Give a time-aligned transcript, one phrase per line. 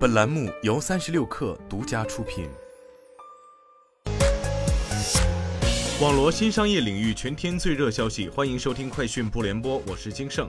[0.00, 2.48] 本栏目由三十六氪独家出品。
[6.00, 10.48] 网罗新商业领域全天最热消息，欢迎收听快讯不联播，我是金盛。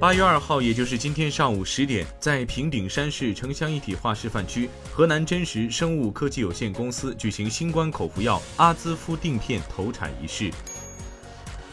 [0.00, 10.48] 八月二号，也就是今天上午十点，在平顶山市城乡一体化示范区，河南真实生物科技有限公司举行新冠口服药阿兹夫定片投产仪式。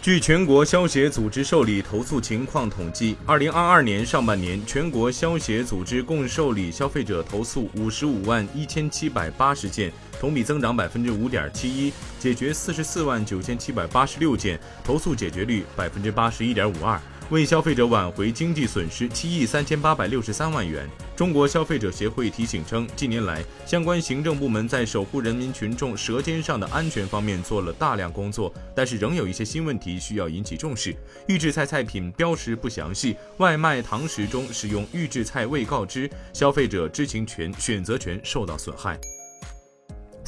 [0.01, 16.97] 据全国消协组织受理投诉情况统计，二零二二年上半年，全国消协组织共受理消费者投诉五十五万一千七百八十件，同比增长百分之五点七一，解决四十四万九千七百八十六件，投诉解决率百分之八十一点五二。
[17.29, 20.89] 为消费者挽回经济损失七亿三千八百六十三万元。
[21.19, 30.95] 中国消费者协会提醒称，近年来相关行政部门在守护人民群众舌尖上的安全方面做了大量工作，但是仍有一些新问题需要引起重视。
[31.27, 38.97] 预制菜菜品标识不详细，外卖堂食中使用预制菜未告知，消费者知情权、选择权受到损害。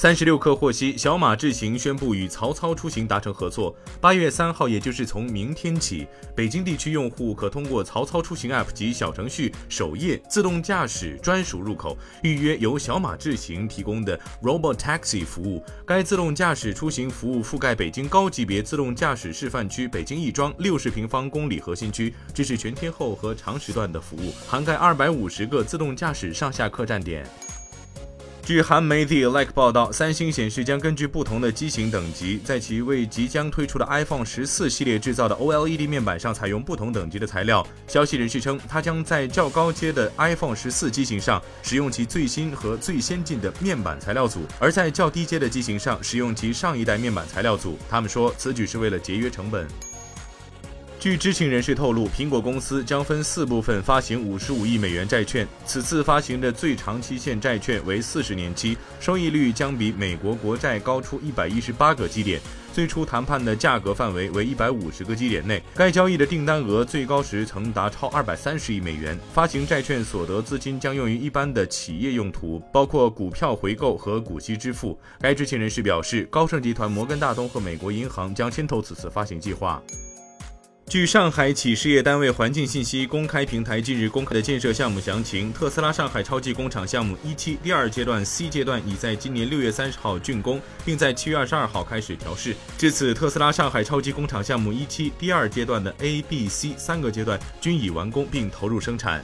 [0.02, 3.76] 三十六氪获悉，小马智行宣布与曹操出行达成合作。
[4.02, 15.64] 八月三号，也就是从明天起，北京地区用户可通过曹操出行 App 及小程序首页自动驾驶专属入口预约由小马智行提供的 Robotaxi 服务。
[15.86, 27.24] 该自动驾驶出行服务覆盖北京高级别自动驾驶示范区北京亦庄六十平方公里核心区，支持全天候和长时段的服务，涵盖二百五十个自动驾驶上下客站点。
[28.44, 37.66] 据韩媒 The Like 报道，三星显示将根据不同的机型等级，在其为即将推出的 iPhone 十四系列制造的 OLED 面板上采用不同等级的材料。
[37.88, 47.78] 消息人士称，它将在较高阶的 iPhone 十四机型上使用其最新和最先进的面板材料组，而在较低阶的机型上使用其上一代面板材料组。
[47.90, 49.68] 他们说，此举是为了节约成本。
[51.02, 55.48] 据知情人士透露，苹果公司将分四部分发行五十五亿美元债券。
[55.66, 62.40] 此次发行的最长期限债券为四十年期，收益率将比美国国债高出一百一十八个基点。
[62.72, 65.60] 最初谈判的价格范围为一百五十个基点内。
[65.74, 69.18] 该交易的订单额最高时曾达超二百三十亿美元。
[69.34, 74.96] 发行债券所得资金将用于一般的企业用途，包括股票回购和股息支付。
[75.20, 79.82] 该知情人士表示，高盛集团、摩根大通和美国银行将牵头此次发行计划。
[80.92, 92.54] 据上海企事业单位环境信息公开平台近日公开的建设项目详情，特斯拉上海超级工厂项目一期第二阶段 C 阶段已在今年六月三十号竣工，并在七月二十二号开始调试。
[92.78, 99.24] 至此，特斯拉上海超级工厂项目一期第二阶段的 A、B、C 三个阶段均已完工并投入生产。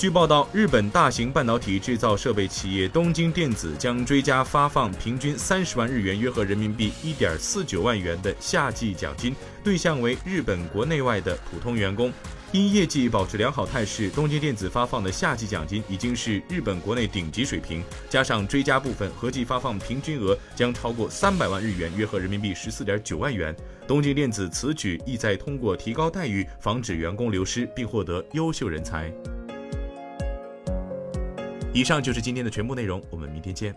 [0.00, 12.10] 据报道，日本大型半导体制造设备企业东京电子将追加发放平均三十万日元（约合人民币一点四九万元）的夏季奖金，对象为日本国内外的普通员工。
[12.50, 23.54] 因业绩保持良好态势，东京电子发放的夏季奖金已经是日本国内顶级水平，加上追加部分，合计发放平均额将超过三百万日元（约合人民币十四点九万元）。
[23.86, 29.12] 东京电子此举意在通过提高待遇，防止员工流失，并获得优秀人才。
[31.72, 33.72] 以上就是今天的全部内容，我们明天见。